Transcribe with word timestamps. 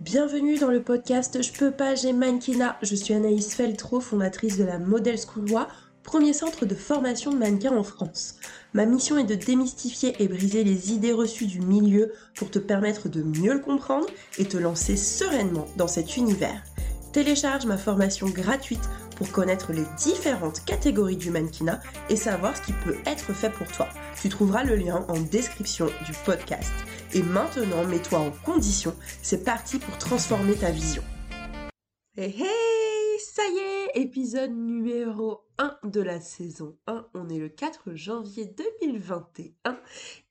Bienvenue 0.00 0.56
dans 0.56 0.70
le 0.70 0.82
podcast 0.82 1.42
Je 1.42 1.52
peux 1.52 1.72
pas, 1.72 1.94
j'ai 1.94 2.14
mannequinat. 2.14 2.78
Je 2.80 2.94
suis 2.94 3.12
Anaïs 3.12 3.54
Feltro, 3.54 4.00
fondatrice 4.00 4.56
de 4.56 4.64
la 4.64 4.78
Model 4.78 5.18
Schoolois, 5.18 5.68
premier 6.04 6.32
centre 6.32 6.64
de 6.64 6.74
formation 6.74 7.30
de 7.30 7.36
mannequins 7.36 7.76
en 7.76 7.82
France. 7.82 8.36
Ma 8.72 8.86
mission 8.86 9.18
est 9.18 9.24
de 9.24 9.34
démystifier 9.34 10.14
et 10.18 10.26
briser 10.26 10.64
les 10.64 10.94
idées 10.94 11.12
reçues 11.12 11.46
du 11.46 11.60
milieu 11.60 12.14
pour 12.34 12.50
te 12.50 12.58
permettre 12.58 13.10
de 13.10 13.22
mieux 13.22 13.52
le 13.52 13.60
comprendre 13.60 14.06
et 14.38 14.46
te 14.46 14.56
lancer 14.56 14.96
sereinement 14.96 15.66
dans 15.76 15.86
cet 15.86 16.16
univers. 16.16 16.64
Télécharge 17.12 17.66
ma 17.66 17.76
formation 17.76 18.26
gratuite 18.26 18.88
pour 19.16 19.30
connaître 19.30 19.74
les 19.74 19.84
différentes 19.98 20.64
catégories 20.64 21.18
du 21.18 21.30
mannequinat 21.30 21.80
et 22.08 22.16
savoir 22.16 22.56
ce 22.56 22.62
qui 22.62 22.72
peut 22.72 22.96
être 23.04 23.34
fait 23.34 23.50
pour 23.50 23.66
toi. 23.66 23.86
Tu 24.18 24.30
trouveras 24.30 24.64
le 24.64 24.76
lien 24.76 25.04
en 25.08 25.20
description 25.20 25.88
du 26.06 26.12
podcast. 26.24 26.72
Et 27.12 27.22
maintenant, 27.24 27.84
mets-toi 27.84 28.20
en 28.20 28.30
condition. 28.30 28.94
C'est 29.20 29.44
parti 29.44 29.80
pour 29.80 29.98
transformer 29.98 30.54
ta 30.54 30.70
vision. 30.70 31.02
Hey 32.16 32.34
hey, 32.40 33.18
ça 33.18 33.42
y 33.48 33.58
est, 33.58 34.02
épisode 34.02 34.52
numéro 34.52 35.40
1 35.58 35.78
de 35.84 36.00
la 36.00 36.20
saison 36.20 36.76
1. 36.86 37.06
On 37.14 37.28
est 37.28 37.38
le 37.38 37.48
4 37.48 37.94
janvier 37.94 38.54
2021 38.80 39.80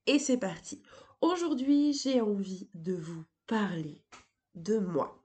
et 0.07 0.19
c'est 0.19 0.37
parti. 0.37 0.81
Aujourd'hui, 1.19 1.91
j'ai 1.91 2.21
envie 2.21 2.69
de 2.73 2.95
vous 2.95 3.25
parler 3.45 4.01
de 4.55 4.77
moi. 4.77 5.18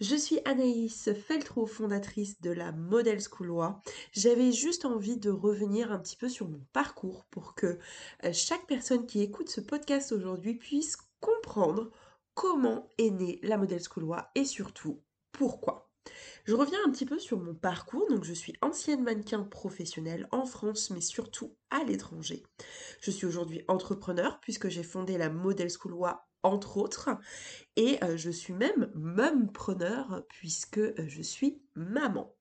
Je 0.00 0.16
suis 0.16 0.40
Anaïs 0.44 1.10
Feltro, 1.12 1.66
fondatrice 1.66 2.40
de 2.40 2.50
la 2.50 2.72
Model 2.72 3.20
Schoolois. 3.20 3.80
J'avais 4.12 4.50
juste 4.50 4.84
envie 4.84 5.16
de 5.16 5.30
revenir 5.30 5.92
un 5.92 5.98
petit 5.98 6.16
peu 6.16 6.28
sur 6.28 6.48
mon 6.48 6.60
parcours 6.72 7.24
pour 7.30 7.54
que 7.54 7.78
euh, 8.24 8.32
chaque 8.32 8.66
personne 8.66 9.06
qui 9.06 9.22
écoute 9.22 9.48
ce 9.48 9.60
podcast 9.60 10.10
aujourd'hui 10.10 10.54
puisse 10.54 10.96
comprendre 11.20 11.90
comment 12.34 12.88
est 12.98 13.10
née 13.10 13.38
la 13.42 13.56
Model 13.56 13.80
Schoolois 13.80 14.30
et 14.34 14.44
surtout 14.44 15.00
pourquoi. 15.30 15.83
Je 16.44 16.54
reviens 16.54 16.78
un 16.86 16.90
petit 16.90 17.06
peu 17.06 17.18
sur 17.18 17.40
mon 17.40 17.54
parcours. 17.54 18.06
Donc, 18.10 18.24
je 18.24 18.34
suis 18.34 18.54
ancienne 18.60 19.02
mannequin 19.02 19.44
professionnelle 19.44 20.28
en 20.30 20.44
France, 20.44 20.90
mais 20.90 21.00
surtout 21.00 21.56
à 21.70 21.82
l'étranger. 21.84 22.42
Je 23.00 23.10
suis 23.10 23.26
aujourd'hui 23.26 23.64
entrepreneur 23.66 24.38
puisque 24.40 24.68
j'ai 24.68 24.82
fondé 24.82 25.16
la 25.16 25.30
Model 25.30 25.70
Schoolois 25.70 26.28
entre 26.42 26.76
autres. 26.76 27.08
Et 27.76 27.98
euh, 28.04 28.18
je 28.18 28.30
suis 28.30 28.52
même 28.52 28.90
mumpreneur 28.94 30.24
puisque 30.28 30.78
euh, 30.78 31.04
je 31.08 31.22
suis 31.22 31.62
maman. 31.74 32.34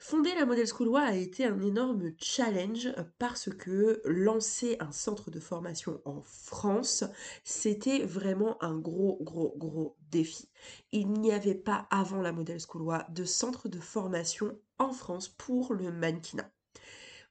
Fonder 0.00 0.32
la 0.36 0.46
Model 0.46 0.66
School 0.66 0.96
a 0.96 1.16
été 1.16 1.44
un 1.44 1.60
énorme 1.60 2.12
challenge 2.18 2.88
parce 3.18 3.50
que 3.50 4.00
lancer 4.04 4.76
un 4.78 4.92
centre 4.92 5.30
de 5.30 5.40
formation 5.40 6.00
en 6.04 6.22
France, 6.22 7.02
c'était 7.42 8.04
vraiment 8.04 8.62
un 8.62 8.78
gros, 8.78 9.18
gros, 9.20 9.54
gros 9.56 9.96
défi. 10.12 10.48
Il 10.92 11.10
n'y 11.10 11.32
avait 11.32 11.56
pas 11.56 11.88
avant 11.90 12.22
la 12.22 12.32
Model 12.32 12.60
School 12.60 12.96
de 13.08 13.24
centre 13.24 13.68
de 13.68 13.80
formation 13.80 14.56
en 14.78 14.92
France 14.92 15.28
pour 15.28 15.74
le 15.74 15.90
mannequinat. 15.90 16.48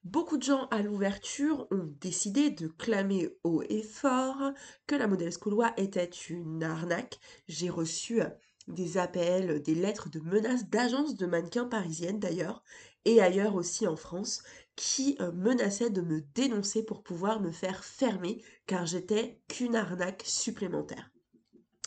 Beaucoup 0.03 0.37
de 0.37 0.43
gens 0.43 0.67
à 0.67 0.81
l'ouverture 0.81 1.67
ont 1.71 1.89
décidé 1.99 2.49
de 2.49 2.67
clamer 2.67 3.29
haut 3.43 3.63
et 3.67 3.81
fort 3.81 4.51
que 4.85 4.95
la 4.95 5.07
Model 5.07 5.31
Schoolois 5.31 5.73
était 5.75 6.05
une 6.05 6.63
arnaque. 6.63 7.19
J'ai 7.47 7.69
reçu 7.69 8.21
des 8.67 8.97
appels, 8.97 9.61
des 9.61 9.75
lettres 9.75 10.09
de 10.09 10.19
menaces 10.19 10.69
d'agences 10.69 11.15
de 11.15 11.25
mannequins 11.25 11.65
parisiennes 11.65 12.19
d'ailleurs, 12.19 12.63
et 13.05 13.21
ailleurs 13.21 13.55
aussi 13.55 13.87
en 13.87 13.95
France, 13.95 14.43
qui 14.75 15.17
euh, 15.21 15.31
menaçaient 15.31 15.89
de 15.89 16.01
me 16.01 16.21
dénoncer 16.35 16.83
pour 16.83 17.03
pouvoir 17.03 17.39
me 17.39 17.51
faire 17.51 17.83
fermer, 17.83 18.43
car 18.65 18.85
j'étais 18.85 19.41
qu'une 19.47 19.75
arnaque 19.75 20.23
supplémentaire. 20.25 21.09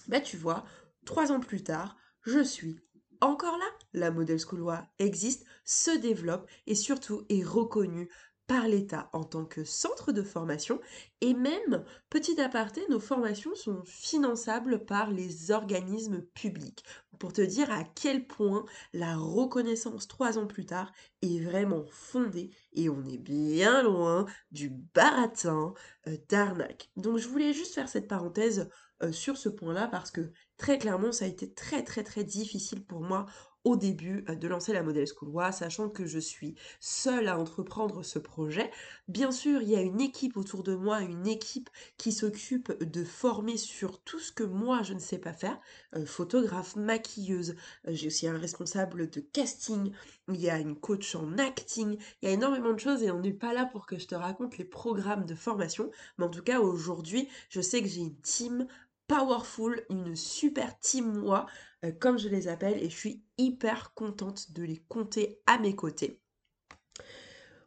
Bah 0.09 0.21
tu 0.21 0.37
vois, 0.37 0.65
trois 1.05 1.31
ans 1.31 1.41
plus 1.41 1.63
tard, 1.63 1.97
je 2.23 2.43
suis 2.43 2.81
encore 3.21 3.59
là, 3.59 3.67
la 3.93 4.11
Model 4.11 4.39
Schoolois 4.39 4.87
existe, 4.99 5.45
se 5.65 5.91
développe 5.99 6.49
et 6.67 6.75
surtout 6.75 7.27
est 7.29 7.45
reconnue 7.45 8.09
par 8.51 8.67
l'État 8.67 9.09
en 9.13 9.23
tant 9.23 9.45
que 9.45 9.63
centre 9.63 10.11
de 10.11 10.25
formation 10.25 10.81
et 11.21 11.35
même, 11.35 11.85
petit 12.09 12.41
aparté, 12.41 12.83
nos 12.91 12.99
formations 12.99 13.55
sont 13.55 13.81
finançables 13.85 14.85
par 14.85 15.13
les 15.13 15.53
organismes 15.53 16.23
publics. 16.35 16.83
Pour 17.21 17.33
te 17.33 17.43
dire 17.43 17.71
à 17.71 17.85
quel 17.85 18.27
point 18.27 18.65
la 18.93 19.17
reconnaissance 19.17 20.09
trois 20.09 20.37
ans 20.37 20.49
plus 20.49 20.67
tard 20.67 20.91
est 21.23 21.39
vraiment 21.39 21.85
fondée 21.93 22.51
et 22.73 22.91
on 22.91 23.05
est 23.05 23.19
bien 23.19 23.85
loin 23.85 24.27
du 24.51 24.71
baratin 24.95 25.73
euh, 26.09 26.17
d'arnaque. 26.29 26.91
Donc 26.97 27.19
je 27.19 27.29
voulais 27.29 27.53
juste 27.53 27.77
faire 27.77 27.89
cette 27.89 28.09
parenthèse 28.09 28.69
euh, 29.05 29.13
sur 29.13 29.37
ce 29.37 29.49
point-là 29.49 29.87
parce 29.87 30.11
que 30.11 30.33
très 30.57 30.77
clairement 30.77 31.13
ça 31.13 31.25
a 31.25 31.29
été 31.29 31.55
très 31.55 31.85
très 31.85 32.03
très 32.03 32.25
difficile 32.25 32.85
pour 32.85 33.01
moi 33.01 33.27
au 33.65 33.77
début 33.77 34.25
euh, 34.29 34.35
de 34.35 34.49
lancer 34.49 34.73
la 34.73 34.83
Model 34.83 35.07
Schoolois, 35.07 35.53
sachant 35.53 35.89
que 35.89 36.07
je 36.07 36.19
suis 36.19 36.55
seule 36.81 37.29
à 37.29 37.39
entreprendre 37.39 38.03
ce 38.03 38.19
projet. 38.19 38.71
Bien 39.09 39.31
sûr, 39.31 39.63
il 39.63 39.69
y 39.69 39.77
a 39.77 39.83
une 39.83 40.01
équipe 40.01 40.37
autour 40.37 40.63
de 40.63 40.75
moi, 40.75 41.01
une 41.01 41.27
équipe 41.27 41.71
qui 41.97 42.13
s'occupe 42.13 42.73
de 42.83 43.05
former 43.05 43.57
sur 43.57 44.01
tout 44.03 44.19
ce 44.19 44.33
que 44.33 44.45
moi 44.45 44.83
je 44.83 44.95
ne 44.95 44.99
sais 44.99 45.19
pas 45.19 45.33
faire, 45.33 45.59
euh, 45.95 46.07
photographe, 46.07 46.77
maquilleuse, 46.77 47.55
euh, 47.87 47.91
j'ai 47.93 48.07
aussi 48.07 48.27
un 48.27 48.39
responsable 48.39 49.11
de 49.11 49.21
casting, 49.21 49.93
il 50.29 50.41
y 50.41 50.51
a 50.51 50.59
une 50.59 50.77
coach 50.77 51.15
en 51.15 51.39
acting, 51.39 51.99
il 52.23 52.29
y 52.29 52.33
a 52.33 52.35
énormément 52.35 52.73
de 52.73 52.81
choses 52.81 53.03
et 53.03 53.11
on 53.11 53.21
n'est 53.21 53.33
pas 53.33 53.53
là 53.53 53.67
pour 53.67 53.87
que 53.87 53.99
je 53.99 54.07
te 54.07 54.15
raconte 54.15 54.59
les 54.59 54.65
programmes 54.65 55.27
de 55.27 55.35
formation, 55.35 55.91
mais 56.19 56.25
en 56.25 56.31
tout 56.31 56.43
cas 56.43 56.61
aujourd'hui, 56.61 57.29
je 57.49 57.61
sais 57.61 57.83
que 57.83 57.89
j'ai 57.89 58.01
une 58.01 58.21
team 58.21 58.67
powerful, 59.11 59.85
une 59.91 60.15
super 60.15 60.79
team 60.79 61.13
moi, 61.13 61.47
euh, 61.85 61.91
comme 61.91 62.17
je 62.17 62.29
les 62.29 62.47
appelle, 62.47 62.81
et 62.81 62.89
je 62.89 62.97
suis 62.97 63.25
hyper 63.39 63.93
contente 63.95 64.53
de 64.53 64.63
les 64.63 64.85
compter 64.89 65.43
à 65.47 65.59
mes 65.59 65.75
côtés. 65.75 66.23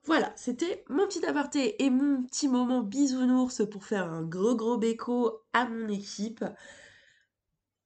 Voilà, 0.05 0.31
c'était 0.37 0.85
mon 0.87 1.05
petit 1.05 1.25
aparté 1.25 1.83
et 1.83 1.89
mon 1.89 2.23
petit 2.23 2.47
moment 2.47 2.81
bisounours 2.81 3.61
pour 3.69 3.83
faire 3.83 4.09
un 4.09 4.23
gros 4.23 4.55
gros 4.55 4.77
béco 4.77 5.43
à 5.51 5.65
mon 5.65 5.89
équipe. 5.89 6.45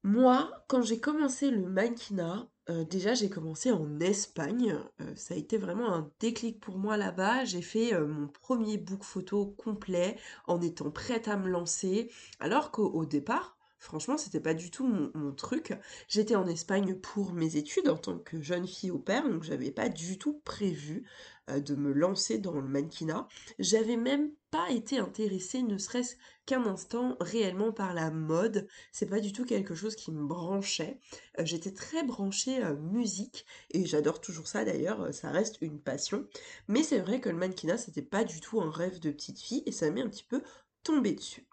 Moi, 0.03 0.51
quand 0.68 0.84
j'ai 0.84 1.00
commencé 1.00 1.50
le 1.50 1.68
mannequinat, 1.68 2.47
euh, 2.70 2.84
déjà 2.84 3.14
j'ai 3.14 3.30
commencé 3.30 3.72
en 3.72 4.00
Espagne. 4.00 4.78
Euh, 5.02 5.16
ça 5.16 5.34
a 5.34 5.38
été 5.38 5.58
vraiment 5.58 5.94
un 5.94 6.12
déclic 6.20 6.60
pour 6.60 6.78
moi 6.78 6.98
là-bas. 6.98 7.46
J'ai 7.46 7.62
fait 7.62 7.98
mon 8.00 8.28
premier 8.28 8.78
book 8.78 9.04
photo 9.04 9.46
complet 9.58 10.18
en 10.46 10.62
étant 10.62 10.92
prête 10.92 11.28
à 11.28 11.38
me 11.38 11.50
lancer. 11.50 12.12
Alors 12.40 12.72
qu'au 12.72 13.06
départ, 13.06 13.58
Franchement, 13.80 14.18
c'était 14.18 14.40
pas 14.40 14.54
du 14.54 14.72
tout 14.72 14.88
mon, 14.88 15.32
truc. 15.34 15.74
J'étais 16.08 16.36
en 16.36 16.48
Espagne 16.48 16.96
pour 16.96 17.34
mes 17.34 17.58
études 17.58 17.90
en 17.90 17.98
tant 17.98 18.18
que 18.18 18.42
jeune 18.42 18.68
fille 18.68 18.92
au 18.92 18.98
père, 18.98 19.30
donc 19.30 19.44
j'avais 19.44 19.72
pas 19.72 19.88
du 19.88 20.18
tout 20.18 20.42
prévu 20.44 21.04
euh, 21.50 21.60
de 21.60 21.76
me 21.76 21.94
lancer 21.94 22.40
dans 22.40 22.54
le 22.54 22.68
mannequinat. 22.68 23.28
J'avais 23.60 23.96
même 23.96 24.32
été 24.69 25.00
intéressée, 25.00 25.62
ne 25.62 25.78
serait-ce 25.78 26.16
qu'un 26.45 26.66
instant, 26.66 27.18
réellement 27.19 27.72
par 27.72 27.94
la 27.94 28.12
mode. 28.12 28.68
C'est 28.91 29.09
pas 29.09 29.19
du 29.19 29.34
tout 29.34 29.45
quelque 29.45 29.75
chose 29.75 29.95
qui 29.95 30.12
me 30.12 30.25
branchait. 30.25 31.00
Euh, 31.40 31.45
j'étais 31.45 31.73
très 31.73 32.03
branchée 32.03 32.63
euh, 32.63 32.75
musique 32.75 33.45
et 33.72 33.85
j'adore 33.85 34.22
toujours 34.22 34.47
ça 34.47 34.66
d'ailleurs, 34.66 35.13
ça 35.13 35.29
reste 35.31 35.57
une 35.62 35.79
passion. 35.79 36.28
Mais 36.68 36.84
c'est 36.84 37.00
vrai 37.00 37.19
que 37.19 37.29
le 37.29 37.38
mannequinat, 37.38 37.78
c'était 37.78 38.01
pas 38.01 38.23
du 38.23 38.40
tout 38.41 38.62
un 38.62 38.72
rêve 38.72 39.00
de 39.00 39.12
petite 39.12 39.40
fille 39.40 39.63
et 39.66 39.72
ça 39.72 39.90
m'est 39.91 40.01
un 40.01 40.09
petit 40.09 40.23
peu 40.23 40.41
tombé 40.84 41.13
dessus. 41.13 41.47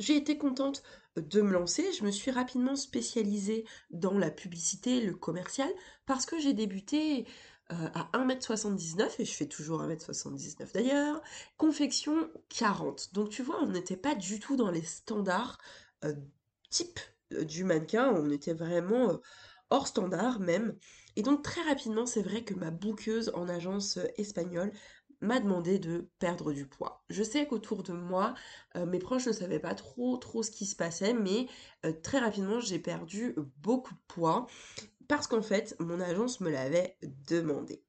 J'ai 0.00 0.16
été 0.16 0.36
contente 0.36 0.82
de 1.16 1.40
me 1.40 1.52
lancer, 1.52 1.92
je 1.92 2.04
me 2.04 2.10
suis 2.10 2.32
rapidement 2.32 2.74
spécialisée 2.74 3.64
dans 3.90 4.18
la 4.18 4.32
publicité, 4.32 5.00
le 5.00 5.14
commercial, 5.14 5.70
parce 6.06 6.26
que 6.26 6.40
j'ai 6.40 6.52
débuté 6.52 7.26
euh, 7.72 7.88
à 7.94 8.10
1m79, 8.12 9.14
et 9.20 9.24
je 9.24 9.32
fais 9.32 9.46
toujours 9.46 9.82
1m79 9.82 10.74
d'ailleurs, 10.74 11.22
confection 11.56 12.28
40. 12.50 13.14
Donc 13.14 13.30
tu 13.30 13.42
vois, 13.42 13.58
on 13.62 13.68
n'était 13.68 13.96
pas 13.96 14.14
du 14.14 14.38
tout 14.38 14.56
dans 14.56 14.70
les 14.70 14.82
standards 14.82 15.56
euh, 16.04 16.12
type 16.68 17.00
euh, 17.32 17.42
du 17.44 17.64
mannequin, 17.64 18.10
on 18.10 18.28
était 18.30 18.52
vraiment 18.52 19.18
hors 19.70 19.86
standard 19.86 20.40
même. 20.40 20.76
Et 21.16 21.22
donc 21.22 21.42
très 21.42 21.62
rapidement, 21.62 22.04
c'est 22.04 22.20
vrai 22.20 22.44
que 22.44 22.52
ma 22.52 22.70
bouqueuse 22.70 23.30
en 23.34 23.48
agence 23.48 23.98
espagnole 24.18 24.70
m'a 25.22 25.40
demandé 25.40 25.78
de 25.78 26.10
perdre 26.18 26.52
du 26.52 26.66
poids. 26.66 27.02
Je 27.08 27.22
sais 27.22 27.46
qu'autour 27.46 27.82
de 27.82 27.92
moi, 27.94 28.34
mes 28.74 28.98
proches 28.98 29.26
ne 29.26 29.32
savaient 29.32 29.58
pas 29.58 29.74
trop 29.74 30.18
trop 30.18 30.42
ce 30.42 30.50
qui 30.50 30.66
se 30.66 30.76
passait, 30.76 31.14
mais 31.14 31.46
très 32.02 32.18
rapidement 32.18 32.60
j'ai 32.60 32.78
perdu 32.78 33.34
beaucoup 33.62 33.94
de 33.94 34.00
poids 34.06 34.48
parce 35.08 35.26
qu'en 35.26 35.42
fait 35.42 35.76
mon 35.78 36.00
agence 36.00 36.40
me 36.40 36.50
l'avait 36.50 36.96
demandé. 37.28 37.82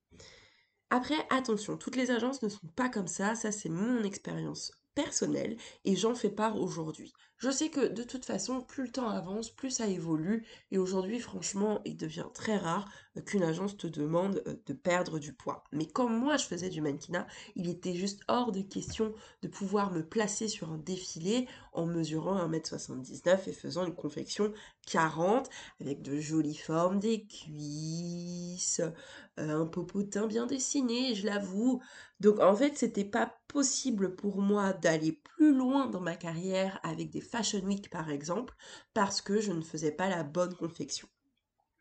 Après, 0.89 1.15
attention, 1.29 1.77
toutes 1.77 1.95
les 1.95 2.11
agences 2.11 2.41
ne 2.43 2.49
sont 2.49 2.67
pas 2.75 2.89
comme 2.89 3.07
ça, 3.07 3.35
ça 3.35 3.51
c'est 3.51 3.69
mon 3.69 4.03
expérience 4.03 4.71
personnelle 4.93 5.57
et 5.83 5.95
j'en 5.95 6.15
fais 6.15 6.29
part 6.29 6.57
aujourd'hui. 6.57 7.13
Je 7.37 7.51
sais 7.51 7.69
que 7.69 7.87
de 7.87 8.03
toute 8.03 8.23
façon, 8.23 8.61
plus 8.61 8.83
le 8.83 8.91
temps 8.91 9.09
avance, 9.09 9.49
plus 9.49 9.69
ça 9.69 9.87
évolue. 9.87 10.45
Et 10.71 10.77
aujourd'hui, 10.77 11.19
franchement, 11.19 11.81
il 11.83 11.97
devient 11.97 12.27
très 12.33 12.57
rare 12.57 12.89
euh, 13.17 13.21
qu'une 13.21 13.43
agence 13.43 13.75
te 13.75 13.87
demande 13.87 14.41
euh, 14.47 14.55
de 14.65 14.73
perdre 14.73 15.19
du 15.19 15.33
poids. 15.33 15.65
Mais 15.73 15.85
comme 15.85 16.17
moi, 16.17 16.37
je 16.37 16.45
faisais 16.45 16.69
du 16.69 16.81
mannequinat, 16.81 17.27
il 17.55 17.69
était 17.69 17.93
juste 17.93 18.21
hors 18.29 18.53
de 18.53 18.61
question 18.61 19.13
de 19.41 19.49
pouvoir 19.49 19.91
me 19.91 20.01
placer 20.01 20.47
sur 20.47 20.71
un 20.71 20.77
défilé 20.77 21.47
en 21.73 21.85
mesurant 21.85 22.47
1m79 22.47 23.49
et 23.49 23.53
faisant 23.53 23.85
une 23.85 23.95
confection 23.95 24.53
40 24.87 25.49
avec 25.81 26.01
de 26.01 26.19
jolies 26.19 26.55
formes, 26.55 26.99
des 26.99 27.25
cuisses, 27.25 28.81
euh, 29.39 29.61
un 29.61 29.65
popotin 29.65 30.27
bien 30.27 30.45
dessiné, 30.45 31.15
je 31.15 31.25
l'avoue. 31.25 31.81
Donc 32.19 32.39
en 32.39 32.55
fait, 32.55 32.77
c'était 32.77 33.03
pas 33.03 33.37
possible 33.47 34.15
pour 34.15 34.41
moi 34.41 34.73
d'aller 34.73 35.11
plus 35.11 35.53
loin 35.53 35.87
dans 35.87 35.99
ma 36.01 36.15
carrière 36.15 36.79
avec 36.83 37.09
des 37.09 37.21
Fashion 37.25 37.61
Week 37.65 37.89
par 37.89 38.09
exemple, 38.09 38.55
parce 38.93 39.21
que 39.21 39.41
je 39.41 39.51
ne 39.51 39.61
faisais 39.61 39.91
pas 39.91 40.09
la 40.09 40.23
bonne 40.23 40.55
confection. 40.55 41.07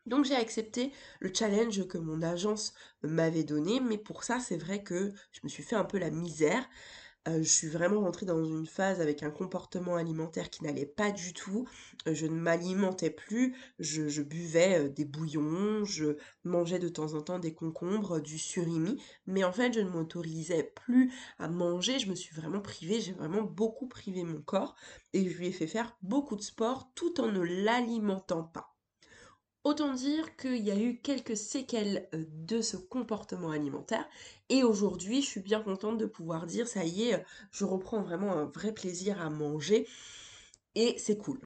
Donc 0.05 0.25
j'ai 0.25 0.35
accepté 0.35 0.91
le 1.19 1.33
challenge 1.33 1.87
que 1.87 1.97
mon 1.97 2.21
agence 2.21 2.73
m'avait 3.01 3.43
donné, 3.43 3.79
mais 3.79 3.97
pour 3.97 4.23
ça 4.23 4.39
c'est 4.39 4.57
vrai 4.57 4.83
que 4.83 5.11
je 5.31 5.39
me 5.43 5.49
suis 5.49 5.63
fait 5.63 5.75
un 5.75 5.83
peu 5.85 5.97
la 5.97 6.11
misère 6.11 6.67
je 7.27 7.41
suis 7.43 7.67
vraiment 7.67 8.01
rentrée 8.01 8.25
dans 8.25 8.43
une 8.43 8.67
phase 8.67 9.01
avec 9.01 9.23
un 9.23 9.31
comportement 9.31 9.95
alimentaire 9.95 10.49
qui 10.49 10.63
n'allait 10.63 10.85
pas 10.85 11.11
du 11.11 11.33
tout. 11.33 11.67
je 12.05 12.25
ne 12.27 12.35
m'alimentais 12.35 13.09
plus, 13.09 13.55
je, 13.79 14.21
buvais 14.21 14.89
des 14.89 15.05
bouillons, 15.05 15.85
je 15.85 16.17
mangeais 16.43 16.79
de 16.79 16.89
temps 16.89 17.13
en 17.13 17.21
temps 17.21 17.39
des 17.39 17.53
concombres, 17.53 18.19
du 18.21 18.37
surimi, 18.37 19.01
mais 19.25 19.43
en 19.43 19.51
fait 19.51 19.73
je 19.73 19.79
ne 19.79 19.89
m'autorisais 19.89 20.71
plus 20.75 21.11
à 21.39 21.47
manger, 21.47 21.99
je 21.99 22.09
me 22.09 22.15
suis 22.15 22.35
vraiment 22.35 22.61
privée, 22.61 23.01
j'ai 23.01 23.13
vraiment 23.13 23.43
beaucoup 23.43 23.87
privé 23.87 24.23
mon 24.23 24.41
corps 24.41 24.75
et 25.13 25.27
je 25.27 25.37
lui 25.37 25.47
ai 25.47 25.51
fait 25.51 25.67
faire 25.67 25.97
beaucoup 26.01 26.35
de 26.35 26.41
sport 26.41 26.91
tout 26.95 27.19
en 27.19 27.31
ne 27.31 27.41
l'alimentant 27.41 28.43
pas. 28.43 28.74
Autant 29.65 29.93
dire 29.93 30.37
qu'il 30.37 30.63
y 30.63 30.71
a 30.71 30.79
eu 30.79 30.97
quelques 31.01 31.35
séquelles 31.35 32.07
euh, 32.13 32.23
de 32.47 32.61
ce 32.61 32.77
comportement 32.77 33.49
alimentaire 33.51 34.07
et 34.47 34.63
aujourd'hui 34.63 35.21
je 35.21 35.27
suis 35.27 35.41
bien 35.41 35.61
contente 35.61 35.97
de 35.97 36.05
pouvoir 36.05 36.45
dire 36.45 36.67
ça 36.69 36.85
y 36.85 37.09
est, 37.09 37.25
je 37.51 37.65
reprends 37.65 38.01
vraiment 38.01 38.31
un 38.31 38.45
vrai 38.45 38.73
plaisir 38.73 39.19
à 39.21 39.29
manger 39.29 39.87
et 40.75 40.95
c'est 40.99 41.17
cool. 41.17 41.39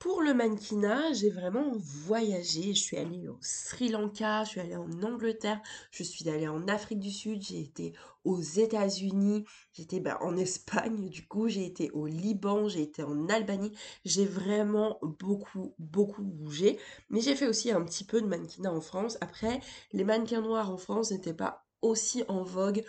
Pour 0.00 0.22
le 0.22 0.32
mannequinat, 0.32 1.12
j'ai 1.12 1.28
vraiment 1.28 1.72
voyagé. 1.76 2.72
Je 2.72 2.80
suis 2.80 2.96
allée 2.96 3.28
au 3.28 3.36
Sri 3.42 3.90
Lanka, 3.90 4.44
je 4.44 4.48
suis 4.48 4.60
allée 4.60 4.74
en 4.74 4.90
Angleterre, 5.02 5.60
je 5.90 6.02
suis 6.02 6.26
allée 6.30 6.48
en 6.48 6.66
Afrique 6.68 7.00
du 7.00 7.10
Sud, 7.10 7.42
j'ai 7.42 7.60
été 7.60 7.92
aux 8.24 8.40
États-Unis, 8.40 9.44
j'étais 9.74 10.00
bah, 10.00 10.16
en 10.22 10.38
Espagne, 10.38 11.10
du 11.10 11.28
coup, 11.28 11.48
j'ai 11.48 11.66
été 11.66 11.90
au 11.90 12.06
Liban, 12.06 12.66
j'ai 12.66 12.80
été 12.80 13.02
en 13.02 13.28
Albanie. 13.28 13.72
J'ai 14.06 14.24
vraiment 14.24 14.98
beaucoup, 15.02 15.74
beaucoup 15.78 16.22
bougé. 16.22 16.78
Mais 17.10 17.20
j'ai 17.20 17.36
fait 17.36 17.46
aussi 17.46 17.70
un 17.70 17.84
petit 17.84 18.04
peu 18.04 18.22
de 18.22 18.26
mannequinat 18.26 18.72
en 18.72 18.80
France. 18.80 19.18
Après, 19.20 19.60
les 19.92 20.04
mannequins 20.04 20.40
noirs 20.40 20.70
en 20.70 20.78
France 20.78 21.10
n'étaient 21.10 21.34
pas 21.34 21.66
aussi 21.82 22.24
en 22.28 22.42
vogue 22.42 22.84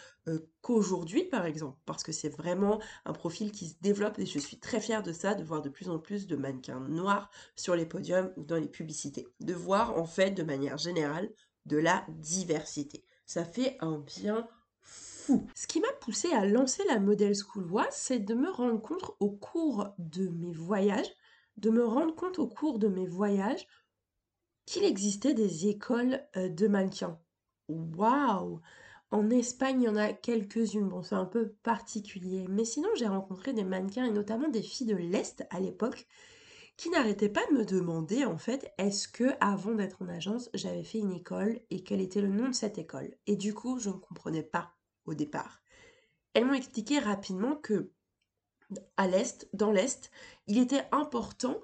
qu'aujourd'hui 0.61 1.23
par 1.23 1.45
exemple 1.45 1.77
parce 1.85 2.03
que 2.03 2.11
c'est 2.11 2.29
vraiment 2.29 2.81
un 3.05 3.13
profil 3.13 3.51
qui 3.51 3.69
se 3.69 3.75
développe 3.81 4.19
et 4.19 4.25
je 4.25 4.39
suis 4.39 4.59
très 4.59 4.79
fière 4.79 5.03
de 5.03 5.13
ça 5.13 5.33
de 5.33 5.43
voir 5.43 5.61
de 5.61 5.69
plus 5.69 5.89
en 5.89 5.99
plus 5.99 6.27
de 6.27 6.35
mannequins 6.35 6.79
noirs 6.79 7.29
sur 7.55 7.75
les 7.75 7.85
podiums 7.85 8.31
ou 8.37 8.43
dans 8.43 8.57
les 8.57 8.67
publicités 8.67 9.27
de 9.39 9.53
voir 9.53 9.97
en 9.97 10.05
fait 10.05 10.31
de 10.31 10.43
manière 10.43 10.77
générale 10.77 11.29
de 11.65 11.77
la 11.77 12.05
diversité. 12.09 13.05
Ça 13.25 13.45
fait 13.45 13.77
un 13.79 13.99
bien 13.99 14.47
fou. 14.81 15.47
Ce 15.55 15.67
qui 15.67 15.79
m'a 15.79 15.93
poussé 16.01 16.31
à 16.33 16.45
lancer 16.45 16.83
la 16.87 16.99
Model 16.99 17.33
School 17.35 17.69
c'est 17.91 18.19
de 18.19 18.33
me 18.33 18.49
rendre 18.49 18.81
compte 18.81 19.11
au 19.19 19.29
cours 19.29 19.89
de 19.97 20.27
mes 20.29 20.53
voyages 20.53 21.11
de 21.57 21.69
me 21.69 21.85
rendre 21.85 22.15
compte 22.15 22.39
au 22.39 22.47
cours 22.47 22.79
de 22.79 22.87
mes 22.87 23.05
voyages 23.05 23.67
qu'il 24.65 24.83
existait 24.83 25.33
des 25.33 25.67
écoles 25.67 26.25
de 26.35 26.67
mannequins 26.67 27.19
waouh 27.71 28.61
en 29.11 29.29
Espagne, 29.29 29.81
il 29.81 29.85
y 29.85 29.89
en 29.89 29.97
a 29.97 30.13
quelques-unes. 30.13 30.87
Bon, 30.87 31.03
c'est 31.03 31.15
un 31.15 31.25
peu 31.25 31.49
particulier. 31.63 32.45
Mais 32.49 32.63
sinon, 32.63 32.89
j'ai 32.95 33.07
rencontré 33.07 33.51
des 33.51 33.65
mannequins 33.65 34.05
et 34.05 34.11
notamment 34.11 34.47
des 34.47 34.61
filles 34.61 34.87
de 34.87 34.95
l'Est 34.95 35.45
à 35.49 35.59
l'époque 35.59 36.07
qui 36.77 36.89
n'arrêtaient 36.89 37.29
pas 37.29 37.45
de 37.51 37.57
me 37.57 37.65
demander 37.65 38.25
en 38.25 38.37
fait 38.37 38.73
est-ce 38.77 39.07
que 39.07 39.35
avant 39.39 39.73
d'être 39.73 40.01
en 40.01 40.07
agence, 40.07 40.49
j'avais 40.53 40.83
fait 40.83 40.97
une 40.99 41.11
école 41.11 41.59
et 41.69 41.83
quel 41.83 42.01
était 42.01 42.21
le 42.21 42.29
nom 42.29 42.47
de 42.47 42.55
cette 42.55 42.77
école? 42.77 43.13
Et 43.27 43.35
du 43.35 43.53
coup, 43.53 43.77
je 43.77 43.89
ne 43.89 43.95
comprenais 43.95 44.43
pas 44.43 44.73
au 45.05 45.13
départ. 45.13 45.61
Elles 46.33 46.45
m'ont 46.45 46.53
expliqué 46.53 46.97
rapidement 46.97 47.55
que 47.55 47.91
à 48.95 49.07
l'Est, 49.07 49.49
dans 49.53 49.71
l'Est, 49.71 50.09
il 50.47 50.57
était 50.57 50.85
important 50.93 51.59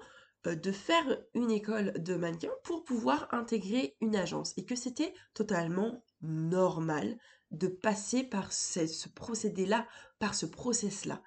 de 0.54 0.72
faire 0.72 1.18
une 1.34 1.50
école 1.50 1.92
de 2.02 2.14
mannequin 2.14 2.50
pour 2.64 2.84
pouvoir 2.84 3.28
intégrer 3.32 3.96
une 4.00 4.16
agence 4.16 4.54
et 4.56 4.64
que 4.64 4.76
c'était 4.76 5.14
totalement 5.34 6.02
normal 6.22 7.18
de 7.50 7.68
passer 7.68 8.24
par 8.24 8.52
ce, 8.52 9.08
procédé-là, 9.08 9.86
par 10.18 10.34
ce 10.34 10.46
process-là. 10.46 11.22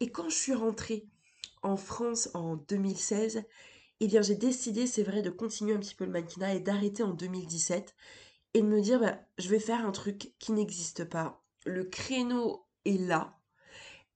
Et 0.00 0.10
quand 0.10 0.28
je 0.28 0.36
suis 0.36 0.54
rentrée 0.54 1.08
en 1.62 1.76
France 1.76 2.30
en 2.34 2.56
2016, 2.56 3.44
eh 4.00 4.06
bien 4.06 4.22
j'ai 4.22 4.36
décidé, 4.36 4.86
c'est 4.86 5.02
vrai, 5.02 5.22
de 5.22 5.30
continuer 5.30 5.74
un 5.74 5.80
petit 5.80 5.94
peu 5.94 6.04
le 6.04 6.12
mannequinat 6.12 6.54
et 6.54 6.60
d'arrêter 6.60 7.02
en 7.02 7.12
2017 7.12 7.96
et 8.54 8.62
de 8.62 8.66
me 8.66 8.80
dire, 8.80 9.00
bah, 9.00 9.18
je 9.38 9.48
vais 9.48 9.58
faire 9.58 9.84
un 9.84 9.90
truc 9.92 10.32
qui 10.38 10.52
n'existe 10.52 11.04
pas. 11.04 11.42
Le 11.66 11.84
créneau 11.84 12.66
est 12.84 12.98
là. 12.98 13.37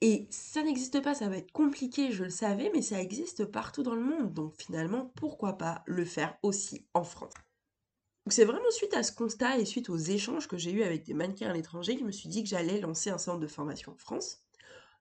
Et 0.04 0.26
ça 0.30 0.64
n'existe 0.64 1.00
pas, 1.00 1.14
ça 1.14 1.28
va 1.28 1.36
être 1.36 1.52
compliqué, 1.52 2.10
je 2.10 2.24
le 2.24 2.30
savais, 2.30 2.72
mais 2.74 2.82
ça 2.82 3.00
existe 3.00 3.44
partout 3.44 3.84
dans 3.84 3.94
le 3.94 4.02
monde. 4.02 4.34
Donc 4.34 4.60
finalement, 4.60 5.12
pourquoi 5.14 5.52
pas 5.52 5.84
le 5.86 6.04
faire 6.04 6.36
aussi 6.42 6.84
en 6.92 7.04
France? 7.04 7.32
C'est 8.28 8.44
vraiment 8.44 8.70
suite 8.72 8.94
à 8.94 9.04
ce 9.04 9.12
constat 9.12 9.58
et 9.58 9.64
suite 9.64 9.90
aux 9.90 9.96
échanges 9.96 10.48
que 10.48 10.58
j'ai 10.58 10.72
eus 10.72 10.82
avec 10.82 11.04
des 11.04 11.14
mannequins 11.14 11.50
à 11.50 11.52
l'étranger 11.52 11.94
que 11.94 12.00
je 12.00 12.06
me 12.06 12.10
suis 12.10 12.28
dit 12.28 12.42
que 12.42 12.48
j'allais 12.48 12.80
lancer 12.80 13.10
un 13.10 13.18
centre 13.18 13.38
de 13.38 13.46
formation 13.46 13.92
en 13.92 13.96
France, 13.96 14.40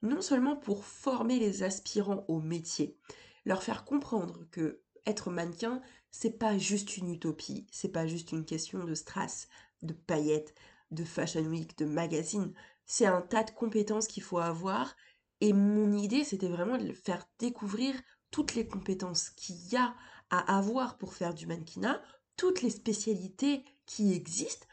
non 0.04 0.22
seulement 0.22 0.56
pour 0.56 0.86
former 0.86 1.40
les 1.40 1.64
aspirants 1.64 2.24
au 2.28 2.40
métier, 2.40 2.96
leur 3.44 3.64
faire 3.64 3.86
comprendre 3.86 4.46
que 4.52 4.82
être 5.08 5.32
mannequin, 5.32 5.82
c'est 6.12 6.38
pas 6.38 6.60
juste 6.60 6.98
une 6.98 7.10
utopie, 7.10 7.66
c'est 7.72 7.92
pas 7.92 8.06
juste 8.06 8.34
une 8.34 8.46
question 8.46 8.84
de 8.84 8.94
strass, 8.94 9.48
de 9.82 9.94
paillettes, 9.94 10.54
de 10.92 11.04
fashion 11.04 11.46
week, 11.46 11.76
de 11.78 11.86
magazine, 11.86 12.54
c'est 12.92 13.06
un 13.06 13.22
tas 13.22 13.46
de 13.46 13.52
compétences 13.52 14.06
qu'il 14.06 14.22
faut 14.22 14.40
avoir 14.40 14.98
et 15.40 15.54
mon 15.54 15.94
idée 15.94 16.26
c'était 16.26 16.50
vraiment 16.50 16.78
de 16.78 16.92
faire 16.92 17.26
découvrir 17.40 17.96
toutes 18.32 18.54
les 18.54 18.68
compétences 18.68 19.30
qu'il 19.30 19.56
y 19.72 19.78
a 19.78 19.96
à 20.30 20.58
avoir 20.58 20.98
pour 20.98 21.14
faire 21.14 21.34
du 21.34 21.48
mannequinat 21.48 22.02
toutes 22.36 22.62
les 22.62 22.70
spécialités 22.70 23.64
qui 23.86 24.12
existent 24.12 24.68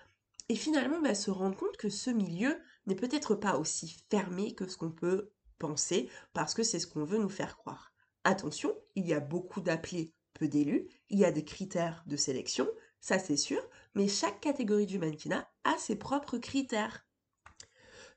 et 0.48 0.56
finalement 0.56 1.00
bah, 1.00 1.14
se 1.14 1.30
rendre 1.30 1.56
compte 1.56 1.76
que 1.76 1.90
ce 1.90 2.10
milieu 2.10 2.60
n'est 2.86 2.96
peut-être 2.96 3.36
pas 3.36 3.56
aussi 3.56 3.96
fermé 4.10 4.52
que 4.52 4.66
ce 4.66 4.76
qu'on 4.76 4.90
peut 4.90 5.30
penser 5.60 6.10
parce 6.32 6.54
que 6.54 6.64
c'est 6.64 6.80
ce 6.80 6.88
qu'on 6.88 7.04
veut 7.04 7.18
nous 7.18 7.28
faire 7.28 7.56
croire. 7.56 7.92
Attention, 8.24 8.74
il 8.96 9.06
y 9.06 9.14
a 9.14 9.20
beaucoup 9.20 9.60
d'appelés, 9.60 10.12
peu 10.34 10.48
d'élus, 10.48 10.88
il 11.08 11.20
y 11.20 11.24
a 11.24 11.30
des 11.30 11.44
critères 11.44 12.02
de 12.08 12.16
sélection, 12.16 12.66
ça 13.00 13.20
c'est 13.20 13.36
sûr, 13.36 13.62
mais 13.94 14.08
chaque 14.08 14.40
catégorie 14.40 14.86
du 14.86 14.98
mannequinat 14.98 15.48
a 15.62 15.78
ses 15.78 15.94
propres 15.94 16.38
critères. 16.38 17.07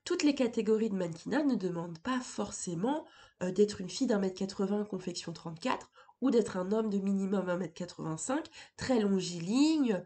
Toutes 0.03 0.23
les 0.23 0.35
catégories 0.35 0.89
de 0.89 0.95
mannequinat 0.95 1.43
ne 1.43 1.55
demandent 1.55 1.99
pas 1.99 2.19
forcément 2.19 3.05
euh, 3.43 3.51
d'être 3.51 3.81
une 3.81 3.89
fille 3.89 4.07
d'un 4.07 4.19
mètre 4.19 4.37
80 4.37 4.85
confection 4.85 5.31
34 5.31 5.91
ou 6.21 6.31
d'être 6.31 6.57
un 6.57 6.71
homme 6.71 6.89
de 6.89 6.97
minimum 6.97 7.47
1m85, 7.47 8.45
très 8.77 8.99
longiligne. 8.99 10.03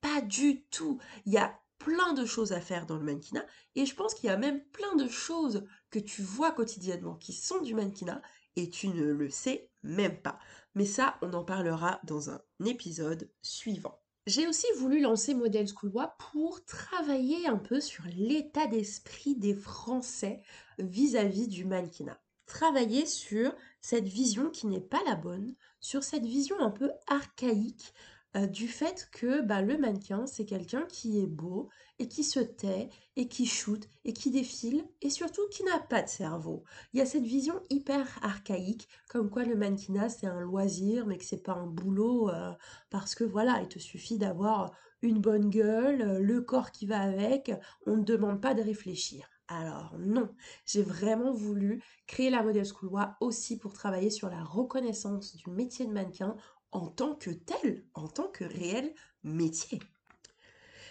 Pas 0.00 0.20
du 0.20 0.64
tout. 0.66 0.98
Il 1.26 1.32
y 1.32 1.38
a 1.38 1.58
plein 1.78 2.12
de 2.12 2.24
choses 2.24 2.52
à 2.52 2.60
faire 2.60 2.86
dans 2.86 2.96
le 2.96 3.04
mannequinat 3.04 3.46
et 3.74 3.86
je 3.86 3.94
pense 3.94 4.14
qu'il 4.14 4.28
y 4.28 4.32
a 4.32 4.36
même 4.36 4.62
plein 4.66 4.94
de 4.96 5.08
choses 5.08 5.66
que 5.90 5.98
tu 5.98 6.22
vois 6.22 6.52
quotidiennement 6.52 7.14
qui 7.14 7.32
sont 7.32 7.60
du 7.62 7.74
mannequinat 7.74 8.20
et 8.56 8.68
tu 8.68 8.88
ne 8.88 9.12
le 9.12 9.30
sais 9.30 9.70
même 9.82 10.20
pas. 10.20 10.38
Mais 10.74 10.86
ça, 10.86 11.16
on 11.22 11.32
en 11.32 11.44
parlera 11.44 12.00
dans 12.04 12.30
un 12.30 12.40
épisode 12.64 13.30
suivant. 13.42 14.00
J'ai 14.28 14.46
aussi 14.46 14.66
voulu 14.76 15.00
lancer 15.00 15.32
Model 15.32 15.66
Schoolboy 15.66 16.04
pour 16.18 16.62
travailler 16.66 17.46
un 17.46 17.56
peu 17.56 17.80
sur 17.80 18.04
l'état 18.14 18.66
d'esprit 18.66 19.34
des 19.34 19.54
Français 19.54 20.42
vis 20.78 21.16
à 21.16 21.24
-vis 21.24 21.48
du 21.48 21.64
mannequinat. 21.64 22.20
Travailler 22.44 23.06
sur 23.06 23.54
cette 23.80 24.06
vision 24.06 24.50
qui 24.50 24.66
n'est 24.66 24.82
pas 24.82 25.00
la 25.06 25.14
bonne, 25.14 25.54
sur 25.80 26.04
cette 26.04 26.26
vision 26.26 26.60
un 26.60 26.70
peu 26.70 26.90
archaïque 27.06 27.94
euh, 28.38 28.46
du 28.46 28.68
fait 28.68 29.08
que 29.12 29.40
bah, 29.42 29.62
le 29.62 29.78
mannequin, 29.78 30.26
c'est 30.26 30.44
quelqu'un 30.44 30.84
qui 30.88 31.20
est 31.20 31.26
beau 31.26 31.68
et 31.98 32.08
qui 32.08 32.22
se 32.22 32.40
tait 32.40 32.88
et 33.16 33.26
qui 33.26 33.46
shoot 33.46 33.88
et 34.04 34.12
qui 34.12 34.30
défile 34.30 34.84
et 35.02 35.10
surtout 35.10 35.42
qui 35.50 35.64
n'a 35.64 35.78
pas 35.78 36.02
de 36.02 36.08
cerveau. 36.08 36.62
Il 36.92 36.98
y 36.98 37.02
a 37.02 37.06
cette 37.06 37.24
vision 37.24 37.60
hyper 37.70 38.06
archaïque 38.22 38.88
comme 39.08 39.30
quoi 39.30 39.44
le 39.44 39.56
mannequinat 39.56 40.08
c'est 40.08 40.26
un 40.26 40.40
loisir 40.40 41.06
mais 41.06 41.18
que 41.18 41.24
c'est 41.24 41.42
pas 41.42 41.54
un 41.54 41.66
boulot 41.66 42.30
euh, 42.30 42.52
parce 42.90 43.14
que 43.14 43.24
voilà, 43.24 43.60
il 43.62 43.68
te 43.68 43.78
suffit 43.78 44.18
d'avoir 44.18 44.72
une 45.02 45.20
bonne 45.20 45.50
gueule, 45.50 46.18
le 46.22 46.40
corps 46.42 46.70
qui 46.70 46.86
va 46.86 47.00
avec, 47.00 47.52
on 47.86 47.96
ne 47.96 48.04
demande 48.04 48.40
pas 48.40 48.54
de 48.54 48.62
réfléchir. 48.62 49.28
Alors 49.48 49.94
non, 49.98 50.28
j'ai 50.66 50.82
vraiment 50.82 51.32
voulu 51.32 51.82
créer 52.06 52.28
la 52.28 52.42
Model 52.42 52.66
School 52.66 52.90
aussi 53.20 53.58
pour 53.58 53.72
travailler 53.72 54.10
sur 54.10 54.28
la 54.28 54.44
reconnaissance 54.44 55.36
du 55.36 55.50
métier 55.50 55.86
de 55.86 55.92
mannequin 55.92 56.36
en 56.72 56.86
tant 56.88 57.14
que 57.14 57.30
tel, 57.30 57.84
en 57.94 58.08
tant 58.08 58.28
que 58.28 58.44
réel 58.44 58.92
métier. 59.22 59.80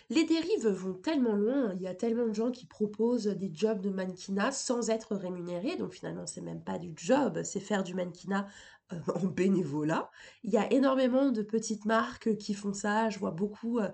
Les 0.09 0.23
dérives 0.23 0.69
vont 0.69 0.93
tellement 0.93 1.33
loin, 1.33 1.73
il 1.75 1.81
y 1.81 1.87
a 1.87 1.93
tellement 1.93 2.27
de 2.27 2.33
gens 2.33 2.49
qui 2.49 2.65
proposent 2.65 3.27
des 3.27 3.51
jobs 3.53 3.81
de 3.81 3.89
mannequinat 3.89 4.53
sans 4.53 4.89
être 4.89 5.17
rémunérés, 5.17 5.75
donc 5.75 5.91
finalement 5.91 6.25
c'est 6.25 6.39
même 6.39 6.63
pas 6.63 6.79
du 6.79 6.93
job, 6.95 7.41
c'est 7.43 7.59
faire 7.59 7.83
du 7.83 7.93
mannequinat 7.93 8.47
euh, 8.93 8.95
en 9.15 9.25
bénévolat. 9.25 10.09
Il 10.43 10.51
y 10.51 10.57
a 10.57 10.71
énormément 10.71 11.29
de 11.31 11.41
petites 11.41 11.83
marques 11.83 12.37
qui 12.37 12.53
font 12.53 12.73
ça, 12.73 13.09
je 13.09 13.19
vois 13.19 13.31
beaucoup 13.31 13.79
euh, 13.79 13.89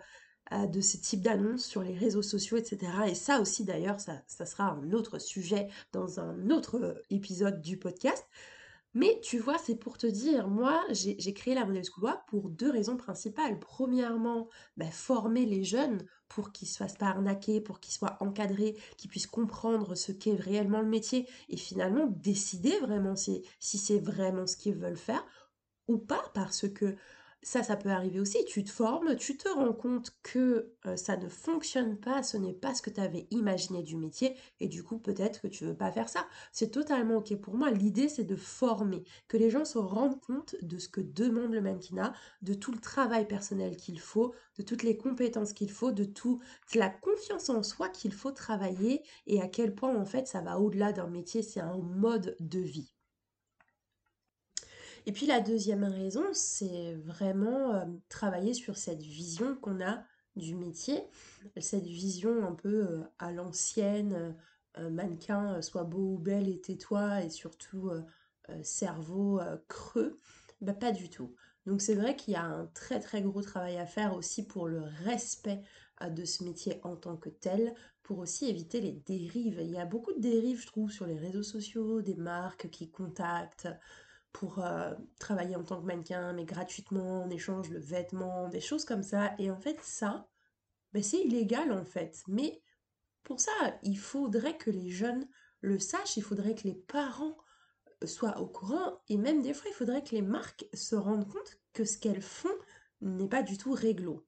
euh, 0.51 0.67
de 0.67 0.81
ce 0.81 0.97
type 0.97 1.21
d'annonces 1.21 1.65
sur 1.65 1.81
les 1.81 1.97
réseaux 1.97 2.21
sociaux, 2.21 2.57
etc. 2.57 2.91
Et 3.07 3.15
ça 3.15 3.41
aussi 3.41 3.63
d'ailleurs, 3.63 3.99
ça, 3.99 4.21
ça 4.27 4.45
sera 4.45 4.65
un 4.65 4.91
autre 4.91 5.17
sujet 5.17 5.67
dans 5.93 6.19
un 6.19 6.51
autre 6.51 7.01
épisode 7.09 7.59
du 7.59 7.77
podcast. 7.77 8.23
Mais 8.93 9.19
tu 9.23 9.39
vois, 9.39 9.57
c'est 9.57 9.75
pour 9.75 9.97
te 9.97 10.05
dire, 10.05 10.47
moi, 10.47 10.83
j'ai 10.91 11.33
créé 11.33 11.55
la 11.55 11.65
Modèle 11.65 11.83
School 11.83 12.11
pour 12.27 12.49
deux 12.49 12.69
raisons 12.69 12.95
principales. 12.95 13.59
Premièrement, 13.59 14.49
bah, 14.77 14.91
former 14.91 15.45
les 15.45 15.63
jeunes 15.63 16.05
pour 16.29 16.51
qu'ils 16.51 16.67
se 16.67 16.77
fassent 16.77 16.97
pas 16.97 17.07
arnaquer, 17.07 17.59
pour 17.59 17.79
qu'ils 17.79 17.93
soient 17.93 18.17
encadrés, 18.19 18.75
qu'ils 18.97 19.09
puissent 19.09 19.27
comprendre 19.27 19.95
ce 19.95 20.11
qu'est 20.11 20.35
réellement 20.35 20.81
le 20.81 20.87
métier 20.87 21.27
et 21.49 21.57
finalement 21.57 22.05
décider 22.07 22.77
vraiment 22.79 23.15
si 23.15 23.43
c'est 23.59 23.99
vraiment 23.99 24.45
ce 24.45 24.57
qu'ils 24.57 24.75
veulent 24.75 24.97
faire 24.97 25.25
ou 25.87 25.97
pas, 25.97 26.23
parce 26.33 26.67
que 26.69 26.95
ça, 27.43 27.61
ça 27.63 27.75
peut 27.75 27.89
arriver 27.89 28.19
aussi. 28.19 28.43
Tu 28.45 28.63
te 28.63 28.71
formes, 28.71 29.15
tu 29.15 29.37
te 29.37 29.47
rends 29.49 29.73
compte 29.73 30.15
que 30.23 30.73
euh, 30.85 30.95
ça 30.95 31.17
ne 31.17 31.27
fonctionne 31.29 31.97
pas, 31.97 32.23
ce 32.23 32.37
n'est 32.37 32.53
pas 32.53 32.73
ce 32.73 32.81
que 32.81 32.89
tu 32.89 33.01
avais 33.01 33.27
imaginé 33.31 33.83
du 33.83 33.95
métier, 33.95 34.35
et 34.59 34.67
du 34.67 34.83
coup, 34.83 34.97
peut-être 34.97 35.41
que 35.41 35.47
tu 35.47 35.65
veux 35.65 35.75
pas 35.75 35.91
faire 35.91 36.09
ça. 36.09 36.25
C'est 36.51 36.71
totalement 36.71 37.17
ok 37.17 37.35
pour 37.39 37.55
moi. 37.55 37.69
L'idée, 37.71 38.09
c'est 38.09 38.23
de 38.23 38.35
former, 38.35 39.03
que 39.27 39.37
les 39.37 39.49
gens 39.49 39.65
se 39.65 39.77
rendent 39.77 40.19
compte 40.21 40.55
de 40.61 40.77
ce 40.77 40.87
que 40.89 41.01
demande 41.01 41.53
le 41.53 41.61
mannequinat, 41.61 42.13
de 42.41 42.53
tout 42.53 42.71
le 42.71 42.79
travail 42.79 43.27
personnel 43.27 43.77
qu'il 43.77 43.99
faut, 43.99 44.33
de 44.57 44.63
toutes 44.63 44.83
les 44.83 44.97
compétences 44.97 45.53
qu'il 45.53 45.71
faut, 45.71 45.91
de 45.91 46.05
toute 46.05 46.41
la 46.75 46.89
confiance 46.89 47.49
en 47.49 47.63
soi 47.63 47.89
qu'il 47.89 48.13
faut 48.13 48.31
travailler, 48.31 49.03
et 49.27 49.41
à 49.41 49.47
quel 49.47 49.75
point, 49.75 49.95
en 49.95 50.05
fait, 50.05 50.27
ça 50.27 50.41
va 50.41 50.59
au-delà 50.59 50.93
d'un 50.93 51.07
métier, 51.07 51.41
c'est 51.43 51.59
un 51.61 51.77
mode 51.77 52.35
de 52.39 52.59
vie. 52.59 52.92
Et 55.05 55.11
puis 55.11 55.25
la 55.25 55.41
deuxième 55.41 55.83
raison, 55.83 56.23
c'est 56.31 56.95
vraiment 56.95 57.73
euh, 57.75 57.85
travailler 58.07 58.53
sur 58.53 58.77
cette 58.77 59.01
vision 59.01 59.55
qu'on 59.55 59.81
a 59.81 60.03
du 60.35 60.55
métier, 60.55 61.03
cette 61.57 61.85
vision 61.85 62.45
un 62.47 62.53
peu 62.53 62.87
euh, 62.87 63.03
à 63.19 63.31
l'ancienne, 63.31 64.35
euh, 64.77 64.89
mannequin, 64.89 65.61
soit 65.61 65.83
beau 65.83 66.13
ou 66.13 66.17
belle 66.17 66.47
et 66.47 66.59
tais-toi, 66.59 67.23
et 67.23 67.29
surtout 67.29 67.91
cerveau 68.63 69.39
creux. 69.67 70.17
Bah, 70.61 70.73
pas 70.73 70.91
du 70.91 71.09
tout. 71.09 71.35
Donc 71.67 71.81
c'est 71.81 71.93
vrai 71.93 72.15
qu'il 72.15 72.33
y 72.33 72.37
a 72.37 72.43
un 72.43 72.65
très 72.73 72.99
très 72.99 73.21
gros 73.21 73.43
travail 73.43 73.77
à 73.77 73.85
faire 73.85 74.15
aussi 74.15 74.47
pour 74.47 74.67
le 74.67 74.81
respect 75.03 75.61
de 76.09 76.25
ce 76.25 76.43
métier 76.43 76.79
en 76.83 76.95
tant 76.95 77.15
que 77.17 77.29
tel, 77.29 77.75
pour 78.01 78.17
aussi 78.17 78.49
éviter 78.49 78.81
les 78.81 78.93
dérives. 78.93 79.59
Il 79.61 79.71
y 79.71 79.77
a 79.77 79.85
beaucoup 79.85 80.11
de 80.13 80.19
dérives, 80.19 80.59
je 80.59 80.67
trouve, 80.67 80.91
sur 80.91 81.05
les 81.05 81.19
réseaux 81.19 81.43
sociaux, 81.43 82.01
des 82.01 82.15
marques 82.15 82.69
qui 82.71 82.89
contactent 82.89 83.69
pour 84.33 84.59
euh, 84.59 84.93
travailler 85.19 85.55
en 85.55 85.63
tant 85.63 85.79
que 85.79 85.85
mannequin, 85.85 86.33
mais 86.33 86.43
gratuitement, 86.45 87.23
en 87.23 87.29
échange 87.29 87.69
de 87.69 87.77
vêtements, 87.77 88.49
des 88.49 88.59
choses 88.59 88.83
comme 88.83 89.03
ça. 89.03 89.33
Et 89.39 89.49
en 89.51 89.59
fait, 89.59 89.77
ça, 89.81 90.27
ben, 90.91 91.03
c'est 91.03 91.19
illégal 91.19 91.71
en 91.71 91.85
fait. 91.85 92.23
Mais 92.27 92.61
pour 93.23 93.39
ça, 93.39 93.51
il 93.83 93.97
faudrait 93.97 94.57
que 94.57 94.71
les 94.71 94.89
jeunes 94.89 95.27
le 95.61 95.79
sachent, 95.79 96.17
il 96.17 96.23
faudrait 96.23 96.55
que 96.55 96.67
les 96.67 96.75
parents 96.75 97.37
soient 98.05 98.39
au 98.39 98.47
courant, 98.47 98.99
et 99.07 99.17
même 99.17 99.41
des 99.41 99.53
fois, 99.53 99.69
il 99.69 99.73
faudrait 99.73 100.03
que 100.03 100.13
les 100.13 100.21
marques 100.21 100.65
se 100.73 100.95
rendent 100.95 101.27
compte 101.27 101.59
que 101.71 101.85
ce 101.85 101.97
qu'elles 101.97 102.21
font 102.21 102.49
n'est 102.99 103.29
pas 103.29 103.43
du 103.43 103.57
tout 103.57 103.71
réglo. 103.71 104.25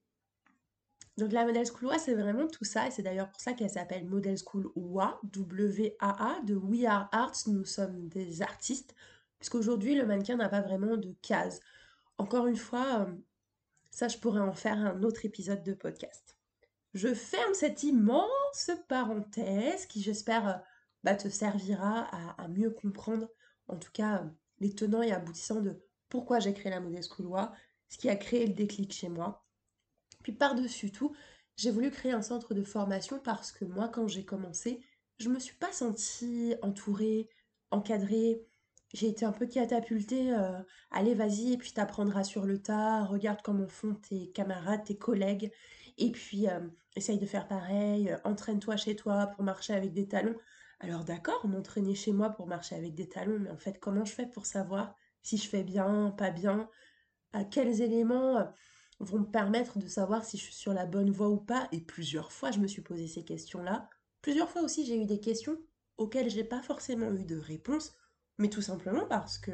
Donc 1.18 1.32
la 1.32 1.46
Model 1.46 1.66
School 1.66 1.88
WA, 1.88 1.98
c'est 1.98 2.14
vraiment 2.14 2.48
tout 2.48 2.66
ça, 2.66 2.88
et 2.88 2.92
c'est 2.92 3.02
d'ailleurs 3.02 3.30
pour 3.30 3.40
ça 3.40 3.54
qu'elle 3.54 3.70
s'appelle 3.70 4.06
Model 4.06 4.38
School 4.38 4.70
WA, 4.76 5.20
W-A-A, 5.24 6.42
de 6.44 6.56
We 6.56 6.86
Are 6.86 7.10
Arts, 7.12 7.48
nous 7.48 7.66
sommes 7.66 8.08
des 8.10 8.42
artistes. 8.42 8.96
Puisqu'aujourd'hui, 9.40 9.96
le 9.96 10.06
mannequin 10.06 10.38
n'a 10.38 10.50
pas 10.50 10.62
vraiment 10.62 10.98
de 10.98 11.14
case. 11.22 11.60
Encore 12.18 12.48
une 12.48 12.56
fois, 12.56 13.02
euh, 13.08 13.14
ça, 13.92 14.08
je 14.08 14.18
pourrais 14.18 14.42
en 14.42 14.54
faire 14.54 14.78
un 14.78 15.04
autre 15.04 15.26
épisode 15.26 15.64
de 15.64 15.74
podcast. 15.74 16.38
Je 16.94 17.14
ferme 17.14 17.54
cette 17.54 17.84
immense 17.84 18.72
parenthèse 18.88 19.86
qui, 19.86 20.02
j'espère, 20.02 20.48
euh, 20.48 20.54
bah, 21.04 21.16
te 21.16 21.28
servira 21.28 22.08
à, 22.38 22.48
mieux 22.48 22.70
comprendre, 22.70 23.30
en 23.68 23.78
tout 23.78 23.92
cas, 23.92 24.24
euh, 24.24 24.30
les 24.60 24.74
tenants 24.74 25.02
et 25.02 25.12
aboutissants 25.12 25.62
de 25.62 25.80
pourquoi 26.10 26.40
j'ai 26.40 26.54
créé 26.54 26.72
la 26.72 26.80
Modeste 26.80 27.12
Couloir, 27.12 27.54
ce 27.90 27.98
qui 27.98 28.10
a 28.10 28.16
créé 28.16 28.48
le 28.48 28.54
déclic 28.54 28.94
chez 28.94 29.10
moi. 29.10 29.46
Puis 30.24 30.32
par-dessus 30.32 30.92
tout, 30.92 31.16
j'ai 31.58 31.72
voulu 31.72 31.92
créer 31.92 32.14
un 32.14 32.22
centre 32.22 32.54
de 32.54 32.64
formation 32.64 33.20
parce 33.20 33.52
que 33.52 33.66
moi, 33.66 33.90
quand 33.90 34.08
j'ai 34.08 34.26
commencé, 34.26 34.82
je 35.20 35.30
me 35.30 35.40
suis 35.40 35.56
pas 35.56 35.72
sentie 35.72 36.56
entourée, 36.62 37.30
encadrée, 37.72 38.42
j'ai 38.96 39.10
été 39.10 39.26
un 39.26 39.32
peu 39.34 39.46
catapultée. 39.46 40.34
Euh, 40.34 40.58
allez, 40.90 41.14
vas-y, 41.14 41.54
et 41.54 41.58
puis 41.58 41.74
t'apprendras 41.74 42.24
sur 42.24 42.46
le 42.46 42.62
tas. 42.62 43.04
Regarde 43.04 43.42
comment 43.44 43.68
font 43.68 43.96
tes 43.96 44.32
camarades, 44.32 44.86
tes 44.86 44.98
collègues. 44.98 45.52
Et 45.98 46.12
puis, 46.12 46.48
euh, 46.48 46.62
essaye 46.96 47.20
de 47.20 47.26
faire 47.26 47.48
pareil. 47.48 48.10
Euh, 48.10 48.18
entraîne-toi 48.24 48.78
chez 48.78 48.96
toi 48.96 49.28
pour 49.28 49.44
marcher 49.44 49.74
avec 49.74 49.92
des 49.92 50.08
talons. 50.08 50.36
Alors, 50.80 51.04
d'accord, 51.04 51.46
m'entraîner 51.46 51.94
chez 51.94 52.14
moi 52.14 52.30
pour 52.30 52.48
marcher 52.48 52.76
avec 52.76 52.96
des 52.96 53.10
talons. 53.10 53.40
Mais 53.40 53.50
en 53.50 53.58
fait, 53.58 53.80
comment 53.80 54.06
je 54.06 54.14
fais 54.14 54.28
pour 54.28 54.46
savoir 54.46 54.96
si 55.22 55.38
je 55.38 55.50
fais 55.50 55.64
bien, 55.64 56.12
pas 56.18 56.32
bien? 56.32 56.70
À 57.34 57.44
Quels 57.44 57.82
éléments 57.82 58.48
vont 59.02 59.20
me 59.20 59.30
permettre 59.30 59.78
de 59.78 59.88
savoir 59.88 60.24
si 60.24 60.38
je 60.38 60.44
suis 60.44 60.56
sur 60.56 60.74
la 60.74 60.86
bonne 60.86 61.12
voie 61.12 61.30
ou 61.30 61.38
pas? 61.38 61.68
Et 61.74 61.82
plusieurs 61.82 62.32
fois, 62.32 62.52
je 62.52 62.60
me 62.60 62.68
suis 62.68 62.82
posé 62.82 63.08
ces 63.08 63.26
questions-là. 63.26 63.90
Plusieurs 64.22 64.50
fois 64.50 64.62
aussi, 64.62 64.86
j'ai 64.86 65.02
eu 65.02 65.06
des 65.06 65.20
questions 65.20 65.58
auxquelles 65.98 66.30
j'ai 66.30 66.46
pas 66.46 66.62
forcément 66.62 67.12
eu 67.14 67.26
de 67.26 67.38
réponse 67.38 67.94
mais 68.38 68.50
tout 68.50 68.62
simplement 68.62 69.06
parce 69.08 69.38
que 69.38 69.52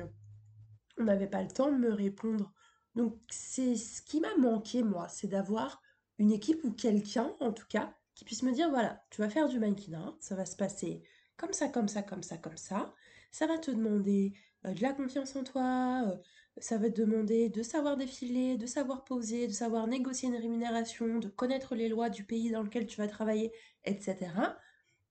on 0.97 1.03
n'avait 1.03 1.27
pas 1.27 1.41
le 1.41 1.49
temps 1.49 1.71
de 1.71 1.77
me 1.77 1.93
répondre. 1.93 2.51
Donc 2.95 3.17
c'est 3.29 3.75
ce 3.75 4.01
qui 4.01 4.19
m'a 4.19 4.35
manqué 4.37 4.83
moi, 4.83 5.07
c'est 5.07 5.27
d'avoir 5.27 5.81
une 6.17 6.31
équipe 6.31 6.63
ou 6.63 6.71
quelqu'un 6.71 7.33
en 7.39 7.53
tout 7.53 7.65
cas 7.69 7.95
qui 8.15 8.25
puisse 8.25 8.43
me 8.43 8.51
dire 8.51 8.69
voilà, 8.69 9.03
tu 9.09 9.21
vas 9.21 9.29
faire 9.29 9.47
du 9.47 9.59
mannequinat, 9.59 10.15
ça 10.19 10.35
va 10.35 10.45
se 10.45 10.55
passer 10.55 11.01
comme 11.37 11.53
ça, 11.53 11.69
comme 11.69 11.87
ça, 11.87 12.03
comme 12.03 12.21
ça, 12.23 12.37
comme 12.37 12.57
ça. 12.57 12.93
Ça 13.31 13.47
va 13.47 13.57
te 13.57 13.71
demander 13.71 14.33
euh, 14.65 14.73
de 14.73 14.81
la 14.81 14.93
confiance 14.93 15.35
en 15.35 15.43
toi, 15.43 16.03
euh, 16.07 16.15
ça 16.57 16.77
va 16.77 16.89
te 16.89 17.01
demander 17.01 17.49
de 17.49 17.63
savoir 17.63 17.97
défiler, 17.97 18.57
de 18.57 18.67
savoir 18.67 19.03
poser, 19.05 19.47
de 19.47 19.53
savoir 19.53 19.87
négocier 19.87 20.29
une 20.29 20.35
rémunération, 20.35 21.17
de 21.17 21.29
connaître 21.29 21.75
les 21.75 21.89
lois 21.89 22.09
du 22.09 22.23
pays 22.25 22.51
dans 22.51 22.61
lequel 22.61 22.85
tu 22.85 22.97
vas 22.97 23.07
travailler, 23.07 23.51
etc. 23.85 24.31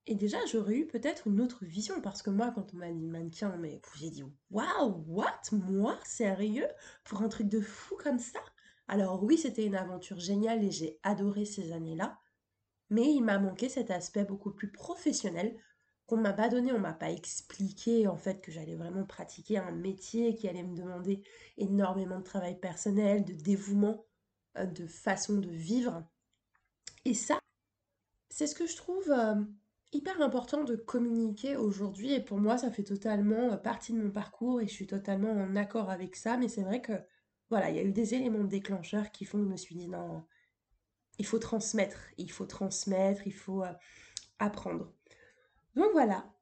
Et 0.07 0.15
déjà, 0.15 0.39
j'aurais 0.47 0.77
eu 0.77 0.87
peut-être 0.87 1.27
une 1.29 1.41
autre 1.41 1.65
vision, 1.65 2.01
parce 2.01 2.23
que 2.23 2.31
moi, 2.31 2.53
quand 2.55 2.75
on 2.75 2.79
m'a 2.79 2.91
dit 2.91 3.07
mannequin, 3.07 3.57
mais 3.59 3.81
j'ai 3.97 4.11
dit 4.11 4.25
waouh, 4.51 5.05
what? 5.07 5.41
Moi, 5.53 5.99
sérieux? 6.05 6.67
Pour 7.05 7.23
un 7.23 7.29
truc 7.29 7.49
de 7.49 7.61
fou 7.61 7.97
comme 7.97 8.19
ça? 8.19 8.41
Alors 8.89 9.23
oui, 9.23 9.39
c'était 9.39 9.65
une 9.65 9.77
aventure 9.77 10.19
géniale 10.19 10.65
et 10.65 10.73
j'ai 10.73 10.99
adoré 11.05 11.45
ces 11.45 11.71
années-là, 11.71 12.19
mais 12.91 13.13
il 13.15 13.23
m'a 13.23 13.39
manqué 13.39 13.69
cet 13.69 13.91
aspect 13.93 14.25
beaucoup 14.25 14.51
plus 14.51 14.73
professionnel 14.73 15.57
qu'on 16.07 16.17
m'a 16.17 16.33
pas 16.33 16.49
donné, 16.49 16.73
on 16.73 16.81
m'a 16.81 16.93
pas 16.93 17.13
expliqué 17.13 18.09
en 18.09 18.17
fait 18.17 18.41
que 18.41 18.51
j'allais 18.51 18.75
vraiment 18.75 19.05
pratiquer 19.05 19.59
un 19.59 19.71
métier 19.71 20.35
qui 20.35 20.49
allait 20.49 20.65
me 20.65 20.75
demander 20.75 21.23
énormément 21.57 22.19
de 22.19 22.25
travail 22.25 22.59
personnel, 22.59 23.25
de 23.25 23.33
dévouement, 23.33 24.05
euh, 24.59 24.67
de 24.67 24.89
façon 24.89 25.39
de 25.39 25.49
vivre. 25.49 26.05
Et 27.05 27.15
ça, 27.15 27.39
c'est 28.29 28.49
ce 28.49 28.57
que 28.57 28.67
je 28.67 28.77
trouve 28.77 29.09
euh, 29.13 29.37
hyper 29.93 30.21
important 30.23 30.65
de 30.65 30.77
communiquer 30.77 31.57
aujourd'hui 31.57 32.13
et 32.13 32.21
pour 32.21 32.39
moi 32.39 32.59
ça 32.59 32.71
fait 32.71 32.85
totalement 32.85 33.53
euh, 33.53 33.57
partie 33.57 33.93
de 33.93 33.99
mon 34.01 34.11
parcours 34.11 34.61
et 34.61 34.67
je 34.67 34.73
suis 34.73 34.87
totalement 34.87 35.33
en 35.33 35.57
accord 35.57 35.91
avec 35.91 36.17
ça. 36.17 36.37
Mais 36.37 36.49
c'est 36.49 36.63
vrai 36.63 36.81
que 36.81 36.93
voilà 37.51 37.71
il 37.71 37.77
y 37.77 37.79
a 37.79 37.83
eu 37.83 37.93
des 37.93 38.15
éléments 38.15 38.45
déclencheurs 38.45 39.11
qui 39.11 39.25
font 39.25 39.39
que 39.39 39.45
je 39.45 39.51
me 39.51 39.57
suis 39.57 39.75
dit 39.75 39.89
non 39.89 40.25
il 41.19 41.27
faut 41.27 41.39
transmettre 41.39 41.99
il 42.19 42.31
faut 42.31 42.47
transmettre 42.47 43.27
il 43.27 43.35
faut 43.35 43.63
euh, 43.65 43.73
apprendre. 44.39 44.93
Donc 45.75 45.91
voilà 45.93 46.33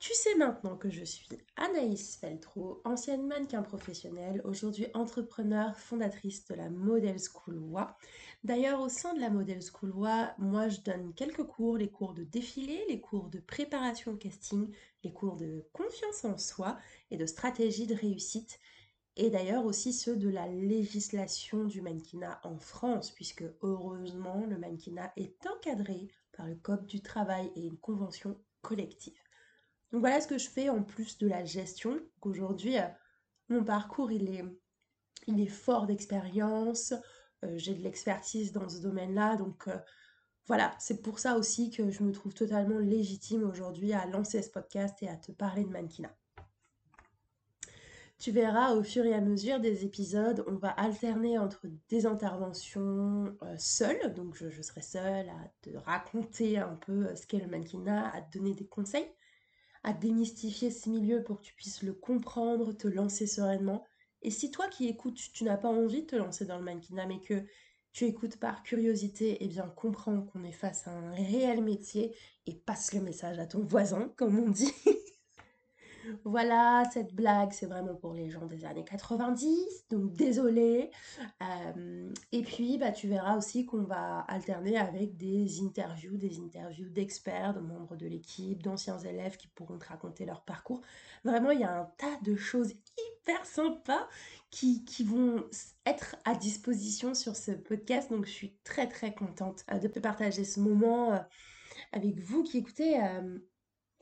tu 0.00 0.14
sais 0.14 0.34
maintenant 0.34 0.78
que 0.78 0.88
je 0.88 1.04
suis 1.04 1.28
Anaïs 1.56 2.16
Feltro, 2.16 2.80
ancienne 2.86 3.26
mannequin 3.26 3.62
professionnelle, 3.62 4.40
aujourd'hui 4.44 4.86
entrepreneur, 4.94 5.76
fondatrice 5.76 6.46
de 6.46 6.54
la 6.54 6.70
Model 6.70 7.18
School 7.18 7.58
WA. 7.58 7.98
D'ailleurs, 8.42 8.80
au 8.80 8.88
sein 8.88 9.12
de 9.12 9.20
la 9.20 9.28
Model 9.28 9.60
School 9.60 9.90
WA, 9.90 10.34
moi 10.38 10.68
je 10.68 10.80
donne 10.80 11.12
quelques 11.12 11.44
cours, 11.44 11.76
les 11.76 11.90
cours 11.90 12.14
de 12.14 12.24
défilé, 12.24 12.82
les 12.88 12.98
cours 12.98 13.28
de 13.28 13.40
préparation 13.40 14.16
casting, 14.16 14.74
les 15.04 15.12
cours 15.12 15.36
de 15.36 15.68
confiance 15.74 16.24
en 16.24 16.38
soi 16.38 16.78
et 17.10 17.18
de 17.18 17.26
stratégie 17.26 17.86
de 17.86 17.94
réussite. 17.94 18.58
Et 19.16 19.28
d'ailleurs 19.28 19.66
aussi 19.66 19.92
ceux 19.92 20.16
de 20.16 20.30
la 20.30 20.46
législation 20.46 21.64
du 21.64 21.82
mannequinat 21.82 22.40
en 22.44 22.58
France, 22.58 23.10
puisque 23.10 23.44
heureusement 23.60 24.46
le 24.48 24.56
mannequinat 24.56 25.12
est 25.16 25.46
encadré 25.46 26.08
par 26.32 26.46
le 26.46 26.54
Code 26.54 26.86
du 26.86 27.02
travail 27.02 27.52
et 27.54 27.66
une 27.66 27.76
convention 27.76 28.40
collective. 28.62 29.20
Donc 29.92 30.00
voilà 30.00 30.20
ce 30.20 30.28
que 30.28 30.38
je 30.38 30.48
fais 30.48 30.68
en 30.68 30.82
plus 30.82 31.18
de 31.18 31.26
la 31.26 31.44
gestion. 31.44 31.98
Aujourd'hui, 32.22 32.78
euh, 32.78 32.86
mon 33.48 33.64
parcours, 33.64 34.12
il 34.12 34.28
est, 34.28 34.44
il 35.26 35.40
est 35.40 35.46
fort 35.46 35.86
d'expérience. 35.86 36.94
Euh, 37.44 37.54
j'ai 37.56 37.74
de 37.74 37.82
l'expertise 37.82 38.52
dans 38.52 38.68
ce 38.68 38.80
domaine-là. 38.80 39.36
Donc 39.36 39.66
euh, 39.66 39.76
voilà, 40.46 40.74
c'est 40.78 41.02
pour 41.02 41.18
ça 41.18 41.36
aussi 41.36 41.70
que 41.70 41.90
je 41.90 42.04
me 42.04 42.12
trouve 42.12 42.34
totalement 42.34 42.78
légitime 42.78 43.42
aujourd'hui 43.42 43.92
à 43.92 44.06
lancer 44.06 44.42
ce 44.42 44.50
podcast 44.50 45.02
et 45.02 45.08
à 45.08 45.16
te 45.16 45.32
parler 45.32 45.64
de 45.64 45.70
mannequinat. 45.70 46.14
Tu 48.18 48.32
verras 48.32 48.74
au 48.74 48.82
fur 48.82 49.06
et 49.06 49.14
à 49.14 49.20
mesure 49.22 49.60
des 49.60 49.86
épisodes, 49.86 50.44
on 50.46 50.56
va 50.56 50.68
alterner 50.68 51.38
entre 51.38 51.62
des 51.88 52.04
interventions 52.04 53.34
seules, 53.56 54.12
donc 54.12 54.34
je, 54.34 54.60
serai 54.60 54.82
seule 54.82 55.30
à 55.30 55.50
te 55.62 55.70
raconter 55.70 56.58
un 56.58 56.74
peu 56.74 57.16
ce 57.16 57.26
qu'est 57.26 57.38
le 57.38 57.46
mannequinat, 57.46 58.10
à 58.14 58.20
te 58.20 58.36
donner 58.36 58.52
des 58.52 58.66
conseils, 58.66 59.10
à 59.82 59.92
démystifier 59.92 60.70
ce 60.70 60.88
milieu 60.88 61.22
pour 61.22 61.38
que 61.38 61.46
tu 61.46 61.54
puisses 61.54 61.82
le 61.82 61.92
comprendre, 61.92 62.72
te 62.72 62.88
lancer 62.88 63.26
sereinement. 63.26 63.84
Et 64.22 64.30
si 64.30 64.50
toi 64.50 64.68
qui 64.68 64.88
écoutes, 64.88 65.20
tu 65.32 65.44
n'as 65.44 65.56
pas 65.56 65.68
envie 65.68 66.02
de 66.02 66.06
te 66.06 66.16
lancer 66.16 66.44
dans 66.44 66.58
le 66.58 66.64
mannequinat, 66.64 67.06
mais 67.06 67.20
que 67.20 67.44
tu 67.92 68.04
écoutes 68.04 68.36
par 68.36 68.62
curiosité, 68.62 69.38
eh 69.40 69.48
bien 69.48 69.68
comprends 69.68 70.22
qu'on 70.22 70.44
est 70.44 70.52
face 70.52 70.86
à 70.86 70.92
un 70.92 71.12
réel 71.12 71.62
métier 71.62 72.14
et 72.46 72.54
passe 72.54 72.92
le 72.92 73.00
message 73.00 73.38
à 73.38 73.46
ton 73.46 73.64
voisin, 73.64 74.12
comme 74.16 74.38
on 74.38 74.50
dit. 74.50 74.72
Voilà, 76.24 76.84
cette 76.92 77.14
blague, 77.14 77.52
c'est 77.52 77.66
vraiment 77.66 77.94
pour 77.94 78.14
les 78.14 78.30
gens 78.30 78.46
des 78.46 78.64
années 78.64 78.84
90, 78.84 79.86
donc 79.90 80.12
désolé. 80.12 80.90
Euh, 81.42 82.12
et 82.32 82.42
puis, 82.42 82.78
bah, 82.78 82.92
tu 82.92 83.08
verras 83.08 83.36
aussi 83.36 83.66
qu'on 83.66 83.82
va 83.82 84.20
alterner 84.20 84.76
avec 84.76 85.16
des 85.16 85.60
interviews, 85.60 86.16
des 86.16 86.40
interviews 86.40 86.88
d'experts, 86.88 87.54
de 87.54 87.60
membres 87.60 87.96
de 87.96 88.06
l'équipe, 88.06 88.62
d'anciens 88.62 88.98
élèves 88.98 89.36
qui 89.36 89.48
pourront 89.48 89.78
te 89.78 89.86
raconter 89.86 90.24
leur 90.24 90.42
parcours. 90.42 90.80
Vraiment, 91.24 91.50
il 91.50 91.60
y 91.60 91.64
a 91.64 91.80
un 91.80 91.90
tas 91.98 92.16
de 92.22 92.36
choses 92.36 92.72
hyper 92.72 93.44
sympas 93.44 94.08
qui, 94.50 94.84
vont 95.04 95.44
être 95.86 96.16
à 96.24 96.34
disposition 96.34 97.14
sur 97.14 97.36
ce 97.36 97.52
podcast. 97.52 98.10
Donc, 98.10 98.26
je 98.26 98.30
suis 98.32 98.56
très, 98.64 98.88
très 98.88 99.14
contente 99.14 99.64
euh, 99.72 99.78
de 99.78 100.00
partager 100.00 100.44
ce 100.44 100.60
moment 100.60 101.12
euh, 101.12 101.18
avec 101.92 102.18
vous 102.18 102.42
qui 102.42 102.58
écoutez. 102.58 102.98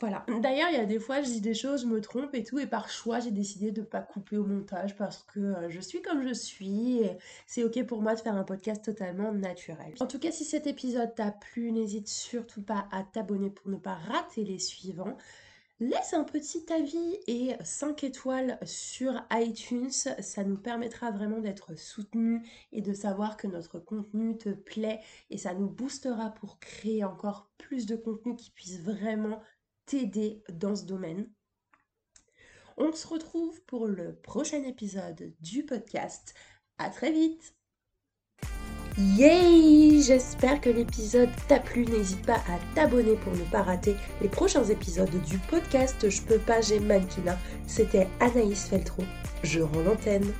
Voilà. 0.00 0.24
D'ailleurs, 0.40 0.68
il 0.70 0.76
y 0.76 0.80
a 0.80 0.84
des 0.84 1.00
fois, 1.00 1.22
je 1.22 1.26
dis 1.26 1.40
des 1.40 1.54
choses, 1.54 1.82
je 1.82 1.86
me 1.86 2.00
trompe 2.00 2.32
et 2.34 2.44
tout, 2.44 2.60
et 2.60 2.66
par 2.66 2.88
choix, 2.88 3.18
j'ai 3.18 3.32
décidé 3.32 3.72
de 3.72 3.80
ne 3.80 3.86
pas 3.86 4.00
couper 4.00 4.36
au 4.36 4.44
montage 4.44 4.94
parce 4.96 5.24
que 5.24 5.40
euh, 5.40 5.70
je 5.70 5.80
suis 5.80 6.02
comme 6.02 6.26
je 6.26 6.32
suis, 6.32 6.98
et 7.00 7.18
c'est 7.46 7.64
ok 7.64 7.84
pour 7.84 8.00
moi 8.00 8.14
de 8.14 8.20
faire 8.20 8.36
un 8.36 8.44
podcast 8.44 8.84
totalement 8.84 9.32
naturel. 9.32 9.94
En 9.98 10.06
tout 10.06 10.20
cas, 10.20 10.30
si 10.30 10.44
cet 10.44 10.68
épisode 10.68 11.16
t'a 11.16 11.32
plu, 11.32 11.72
n'hésite 11.72 12.06
surtout 12.06 12.62
pas 12.62 12.86
à 12.92 13.02
t'abonner 13.02 13.50
pour 13.50 13.70
ne 13.70 13.76
pas 13.76 13.94
rater 13.94 14.44
les 14.44 14.60
suivants. 14.60 15.16
Laisse 15.80 16.12
un 16.12 16.24
petit 16.24 16.64
avis 16.72 17.18
et 17.28 17.54
5 17.62 18.02
étoiles 18.02 18.58
sur 18.64 19.22
iTunes, 19.32 19.92
ça 19.92 20.42
nous 20.42 20.56
permettra 20.56 21.12
vraiment 21.12 21.38
d'être 21.38 21.78
soutenus 21.78 22.42
et 22.72 22.82
de 22.82 22.92
savoir 22.92 23.36
que 23.36 23.46
notre 23.46 23.78
contenu 23.78 24.36
te 24.36 24.48
plaît 24.48 24.98
et 25.30 25.38
ça 25.38 25.54
nous 25.54 25.68
boostera 25.68 26.30
pour 26.30 26.58
créer 26.58 27.04
encore 27.04 27.48
plus 27.58 27.86
de 27.86 27.94
contenu 27.94 28.34
qui 28.34 28.50
puisse 28.50 28.80
vraiment 28.80 29.40
t'aider 29.88 30.42
dans 30.52 30.76
ce 30.76 30.84
domaine. 30.84 31.28
On 32.76 32.92
se 32.92 33.06
retrouve 33.06 33.60
pour 33.64 33.86
le 33.86 34.14
prochain 34.14 34.62
épisode 34.64 35.32
du 35.40 35.64
podcast. 35.64 36.34
À 36.78 36.90
très 36.90 37.10
vite 37.10 37.54
Yay 38.98 40.02
J'espère 40.02 40.60
que 40.60 40.70
l'épisode 40.70 41.30
t'a 41.48 41.58
plu. 41.58 41.86
N'hésite 41.86 42.24
pas 42.26 42.40
à 42.48 42.58
t'abonner 42.74 43.16
pour 43.16 43.32
ne 43.32 43.44
pas 43.50 43.62
rater 43.62 43.96
les 44.20 44.28
prochains 44.28 44.64
épisodes 44.64 45.22
du 45.24 45.38
podcast 45.38 46.08
Je 46.08 46.22
peux 46.22 46.38
pas, 46.38 46.60
j'ai 46.60 46.80
mannequinat. 46.80 47.38
C'était 47.66 48.08
Anaïs 48.20 48.68
Feltro. 48.68 49.02
Je 49.42 49.60
rends 49.60 49.82
l'antenne. 49.82 50.32